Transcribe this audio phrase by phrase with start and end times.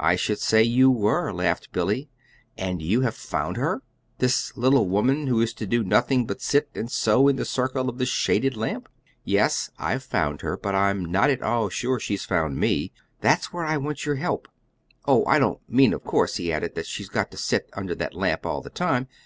[0.00, 2.08] "I should say you were," laughed Billy.
[2.56, 3.82] "And have you found her?
[4.16, 7.90] this little woman who is to do nothing but sit and sew in the circle
[7.90, 8.88] of the shaded lamp?"
[9.24, 12.92] "Yes, I've found her, but I'm not at all sure she's found me.
[13.20, 14.48] That's where I want your help.
[15.04, 18.14] Oh, I don't mean, of course," he added, "that she's got to sit under that
[18.14, 19.06] lamp all the time.